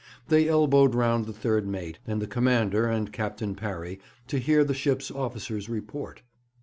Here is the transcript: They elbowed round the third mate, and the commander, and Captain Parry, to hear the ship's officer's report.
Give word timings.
They 0.29 0.49
elbowed 0.49 0.95
round 0.95 1.27
the 1.27 1.31
third 1.31 1.67
mate, 1.67 1.99
and 2.07 2.19
the 2.19 2.25
commander, 2.25 2.87
and 2.87 3.13
Captain 3.13 3.53
Parry, 3.53 3.99
to 4.29 4.39
hear 4.39 4.63
the 4.63 4.73
ship's 4.73 5.11
officer's 5.11 5.69
report. 5.69 6.23